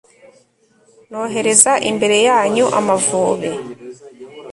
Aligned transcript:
nohereza 1.09 1.71
imbere 1.89 2.17
yanyu 2.27 2.65
amavubi 2.79 3.51